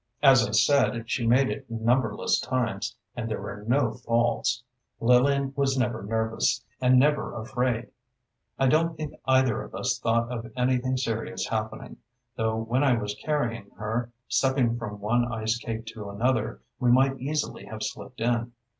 As 0.23 0.43
I 0.47 0.49
say, 0.49 1.03
she 1.05 1.27
made 1.27 1.51
it 1.51 1.69
numberless 1.69 2.39
times, 2.39 2.95
and 3.15 3.29
there 3.29 3.39
were 3.39 3.63
no 3.67 3.91
falls. 3.91 4.63
Lillian 4.99 5.53
was 5.55 5.77
never 5.77 6.01
nervous, 6.01 6.63
and 6.81 6.97
never 6.97 7.39
afraid. 7.39 7.91
I 8.57 8.65
don't 8.65 8.97
think 8.97 9.13
either 9.27 9.61
of 9.61 9.75
us 9.75 9.99
thought 9.99 10.31
of 10.31 10.51
anything 10.57 10.97
serious 10.97 11.45
happening, 11.49 11.97
though 12.35 12.55
when 12.57 12.83
I 12.83 12.97
was 12.97 13.13
carrying 13.13 13.69
her, 13.77 14.11
stepping 14.27 14.75
from 14.75 14.99
one 15.01 15.31
ice 15.31 15.59
cake 15.59 15.85
to 15.93 16.09
another, 16.09 16.61
we 16.79 16.89
might 16.91 17.19
easily 17.19 17.65
have 17.65 17.83
slipped 17.83 18.21
in. 18.21 18.53